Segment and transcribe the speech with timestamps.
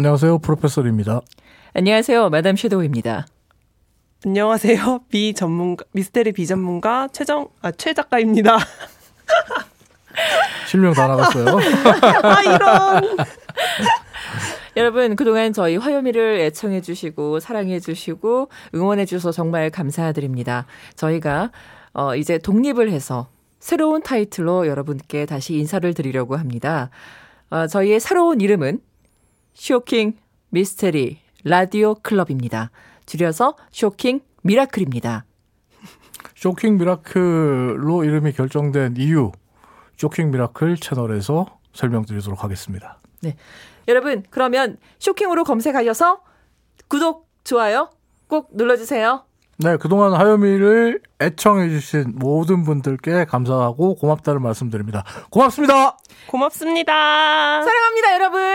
[0.00, 0.38] 안녕하세요.
[0.38, 1.20] 프로페서입니다.
[1.74, 2.30] 안녕하세요.
[2.30, 3.26] 마담 섀도우입니다.
[4.24, 5.00] 안녕하세요.
[5.10, 8.56] 비 전문가, 미스테리 비 전문가 최정, 아, 최 작가입니다.
[10.66, 11.44] 실명 다 나갔어요.
[12.24, 13.16] 아, 이런.
[14.78, 20.64] 여러분, 그동안 저희 화요미를 애청해 주시고, 사랑해 주시고, 응원해 주셔서 정말 감사드립니다.
[20.96, 21.52] 저희가,
[21.92, 23.28] 어, 이제 독립을 해서
[23.58, 26.88] 새로운 타이틀로 여러분께 다시 인사를 드리려고 합니다.
[27.50, 28.80] 어, 저희의 새로운 이름은
[29.54, 30.16] 쇼킹
[30.50, 32.70] 미스테리 라디오 클럽입니다.
[33.06, 35.24] 줄여서 쇼킹 미라클입니다.
[36.36, 39.32] 쇼킹 미라클로 이름이 결정된 이유,
[39.98, 42.98] 쇼킹 미라클 채널에서 설명드리도록 하겠습니다.
[43.20, 43.36] 네.
[43.88, 46.22] 여러분, 그러면 쇼킹으로 검색하셔서
[46.88, 47.90] 구독, 좋아요
[48.26, 49.24] 꼭 눌러주세요.
[49.58, 55.04] 네, 그동안 하요미를 애청해주신 모든 분들께 감사하고 고맙다는 말씀드립니다.
[55.28, 55.98] 고맙습니다!
[56.28, 57.62] 고맙습니다.
[57.62, 58.49] 사랑합니다, 여러분!